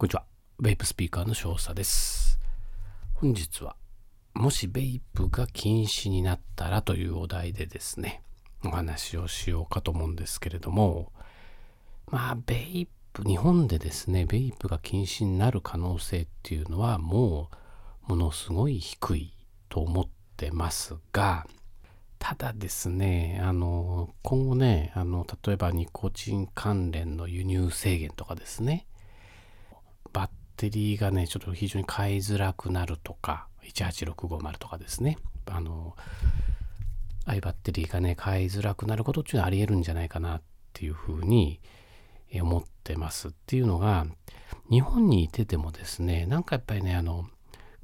[0.00, 0.22] こんにちは。
[0.60, 2.38] ベイプスピーカーの少佐です。
[3.14, 3.74] 本日は、
[4.32, 8.22] もしベイプが禁止になったらというお題でですね、
[8.64, 11.10] お話をしようかと思うんですけれども、
[12.06, 17.50] まあ、ベイプ、日本でですね、ベイプが禁止になる可能性っていうのはも
[18.06, 19.32] う、ものすごい低い
[19.68, 20.06] と思っ
[20.36, 21.44] てますが、
[22.20, 28.86] ただですね、あの、今後ね、あの、例えばニコチン関連の輸入制限とかですね、
[30.58, 35.96] テリーがね、ちょっと非常に買いづらくなるとか、18650とかですね、あの、
[37.24, 41.60] ああいうバッテリーがね、買いづらくなることっていうのはあり得るんじゃないかなっていうふうに
[42.40, 44.06] 思ってますっていうのが、
[44.70, 47.28] 日本にいててもですね、なんかやっぱりね、あの、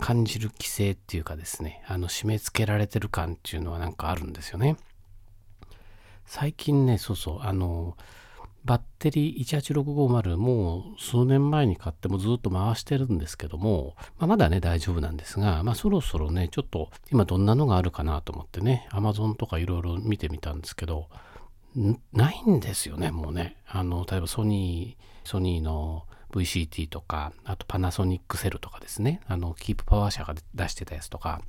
[0.00, 4.76] 感じる規制っていうかですね、あの、締め付けられてる感っていうのはなんかあるんですよね。
[6.26, 7.96] 最近ね、そうそう、あの、
[8.64, 21.08] バッテリー18650もう数年前に買ってもずっと回してるんですけども、まあ、まだね大丈夫なんですが、まあ、そろそろねちょっと今どんなのがあるかなと思ってね Amazon とかいろいろ見てみたんですけど
[22.12, 23.56] ないんですよねもうね。
[23.66, 29.20] あの例えばソニーソニーの VCT とかあとパナソニックセルとかですね。
[29.26, 31.42] あのキープパワー社が出してたやつとか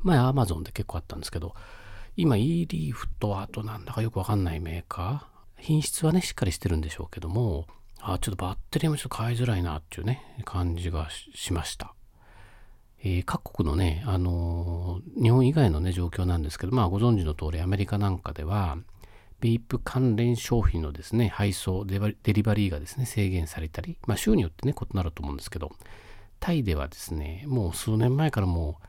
[0.00, 1.54] 前 Amazon で結構あったんですけど
[2.16, 5.29] 今 e リーフとあとなんだかよくわかんないメーカー
[5.60, 7.66] 品質はね、しっかりしてるんでしょうけども、
[8.00, 11.94] あ、ちょっとバッテリーもちょっと買いづらいなっていうね、感じがしました。
[13.02, 18.78] えー、各国のね、あのー、日本以外のね、状況なんですけど、まあご存知の通りアメリカなんかでは、
[19.40, 21.98] ベイプ関連商品のですね、配送デ、
[22.32, 25.72] リバリーがですね、制限されたり、まあ州によってね、異なると思うんですけど、
[26.40, 28.86] タイではですね、もう数年前からもう、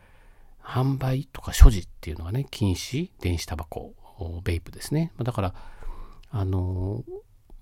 [0.63, 3.93] 販売とか所持っていうのがね、禁止、電子タバコ、
[4.43, 5.11] ベイプですね。
[5.21, 5.53] だから、
[6.31, 7.03] あの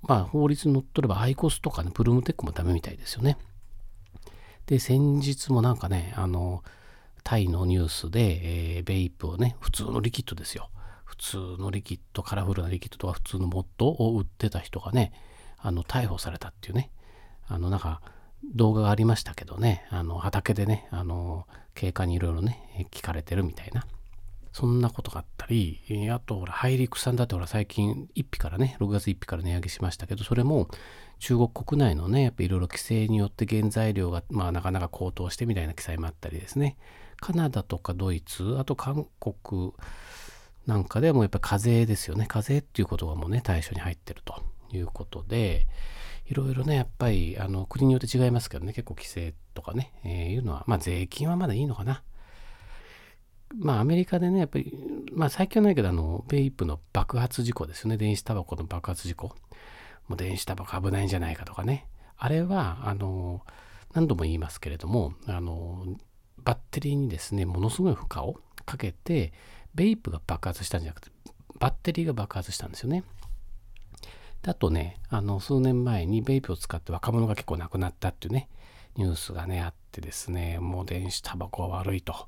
[0.01, 3.37] まあ法律にのっとればアイコスとかね、プルームテックもダメみたいですよね。
[4.65, 6.63] で、先日もなんかね、あの、
[7.23, 10.69] タイのニュースで、えー、ベイプをね、普通のリキッドですよ。
[11.05, 15.11] 普通のリキッド、カラフルなリキッドとか普通のモッドを売ってた人がね、
[15.57, 16.91] あの、逮捕されたっていうね、
[17.47, 18.01] あの、なんか、
[18.55, 23.85] 動画がありましたけどね、あの、畑でね、あの、警官にいろいろね、聞かれてるみたいな。
[24.51, 25.79] そんなことがあったり、
[26.11, 30.67] あと、ほら、ハイリクさんだってほら、最近1日からね、6月1日から値上げしましたけど、それも
[31.19, 36.77] 中国国内のね、やっぱいろいろ規制によって原材料が、まあ、なかなか高騰してみたいな記載もあったりですね、
[37.17, 39.73] カナダとかドイツ、あと韓国
[40.65, 45.67] なんかでもやっぱ課税ですよね、課税っていうことがもうね、対象に入ってるということで、
[46.27, 52.03] いろいろね、やっぱりあの国によって違いますけどね、結構規制とかね、えー、いうのは、まあ税金はまだいいのかな。
[53.55, 54.73] まあアメリカでね、やっぱり、
[55.11, 57.97] まあ最近はないけど、あの、ベイプの爆発事故ですよね。
[57.97, 59.35] 電子タバコの爆発事故。
[60.07, 61.87] もう電子タバコ危ないんじゃないかとかね。
[62.17, 63.45] あれは、あの、
[63.93, 65.85] 何度も言いますけれども、あの、
[66.43, 69.33] バッテリーにですね、ものすごい負荷をかけて、
[69.73, 71.11] ベイプが爆発したんじゃなくて、
[71.59, 73.03] バッテリーが爆発したんですよね。
[74.47, 78.49] あとね、あの、数年前にベイプを使って若者が結構亡くなったっていうね、
[78.95, 82.27] ニュースがね、あってですね、もう電子タバコは悪いと。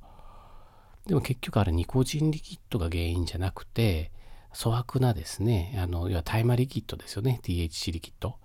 [1.08, 4.12] でも結局あれニコチンリキッドが原因じゃなくて、
[4.54, 8.36] 粗悪なですね、あの、要は大麻リキッドですよね、THC リキッド。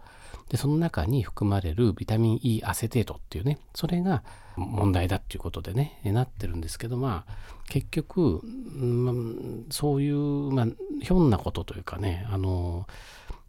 [0.48, 4.22] で、その中に含まれるビタミン E アセテートっていうね、それが
[4.56, 7.34] 問題だっていうことでね、なってるんですけど、まあ、
[7.68, 10.16] 結局、うん、そういう、
[10.52, 10.66] まあ、
[11.02, 12.86] ひょんなことというかね、あの、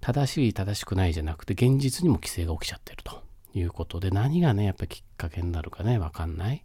[0.01, 3.21] 正しい正しくないじゃなくて、現実にも規制が起きちゃってると
[3.53, 6.63] いうことで、何がね、やっぱりきっかけになるかね、わかんない。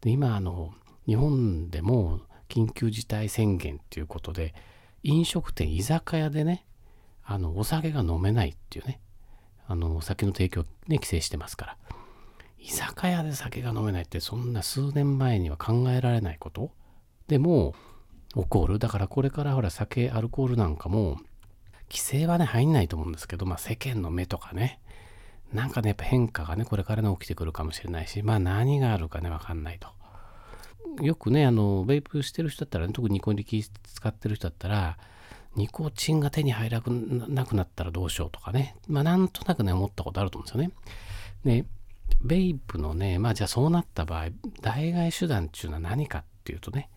[0.00, 0.74] で、今、あの、
[1.06, 4.54] 日本でも緊急事態宣言っていうことで
[5.02, 6.64] 飲食店居酒屋でね
[7.24, 9.00] あのお酒が飲めないっていうね
[9.66, 11.76] あのお酒の提供ね規制してますから
[12.58, 16.70] 居酒屋で酒が飲めないってそんな数年前には考えられないこと
[17.26, 17.74] でも
[18.34, 21.18] 起こるだからこれからほら酒アルコールなんかも
[21.90, 24.80] 規制はね入んないと思うんですけどまあ世間の目とかね
[25.52, 29.88] なんかねやっぱ変化がねこれからね起きてくるかもしれないしまあ何があるかねわかんないと。
[31.00, 34.98] よくね、あの、ベイプしてる人だったら、ね、特にニコニキ使ってる人だったら、
[35.56, 38.76] ニコチンが手に入らなくなったらどうしようとかね。
[38.88, 41.62] まあ、なんとなくね、思ったことあると思うんですよね。
[41.62, 41.66] で、
[42.22, 44.28] ベイプのね、まあ、じゃあそうなった場合、
[44.60, 46.88] 代替手段っていうのは何かっていうとね、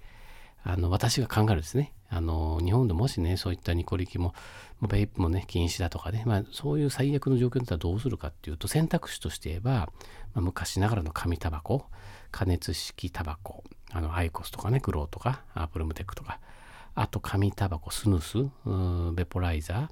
[0.64, 1.94] あの、私が考えるですね。
[2.10, 4.34] あの、日本でもしね、そういったニコリキも、
[4.82, 9.90] ベイプもね、禁止だとかね、まあ、そういう最悪の状況だったらどうするかっていうと、選択肢として言えば、ま
[10.36, 11.86] あ、昔ながらの紙タバコ、
[12.32, 16.40] 加熱式タバコ、あの、アイコスとかね、グローとか、アプルムテックとか、
[16.96, 18.38] あと紙タバコ、スヌス、
[19.14, 19.90] ベポライザー、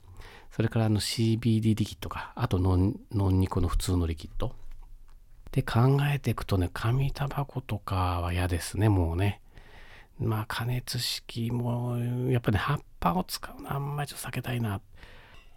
[0.51, 4.55] それからあの CBD リキッドか、あとノンノンニコの普通のリキッド。
[5.51, 9.41] で考えていくとね、紙タバコとかは嫌ですね、もうね。
[10.19, 11.97] まあ加熱式も、
[12.29, 14.81] やっぱね、葉っぱを使うのあんまりちょっと避けたいな。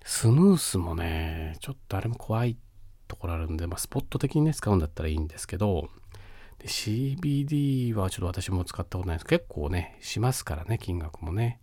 [0.04, 2.56] スヌースもね、ちょっとあれも怖い
[3.06, 5.88] ところあるんで、まあ、スポット的にね、使うんだったらいいんですけど、
[6.66, 11.60] CBD はちょっと私も使ったことないです結構ね、しますからね、金額もね。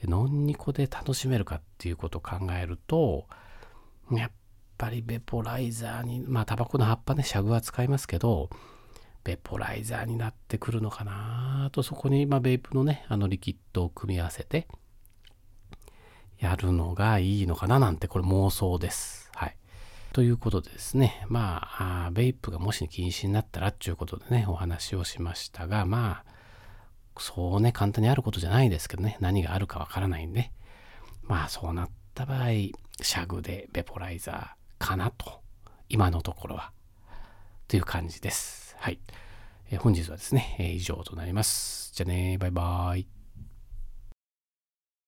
[0.00, 3.26] で、ノンニコで楽しめるかっていうことを考えると、
[4.12, 4.30] やっ
[4.76, 8.50] ぱりベポライザーに、まあ、タバコの葉っぱね、シャグは使いますけど、
[9.24, 14.68] ベポライザーになってくるのかなと、そこに、まあ、ベイプのね、あのリキッドを組み合わせて、
[16.38, 19.27] やるのがいいのかななんて、これ妄想です。
[20.12, 26.38] ということでですね、まあ、ベイプがもし禁止になったらっていうことでね、お話をしましたが、まあ、
[27.18, 30.50] そうね、簡単にあることじゃないですけどね、何があるかわからないんで、
[31.22, 35.42] まあそうなった場合、シャグでベポライザーかなと、
[35.88, 36.72] 今のところは、
[37.66, 38.76] という感じです。
[38.78, 38.98] はい。
[39.70, 41.92] えー、本日はですね、えー、以上となります。
[41.94, 43.17] じゃあね、バイバーイ。